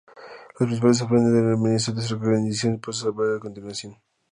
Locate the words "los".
0.57-0.65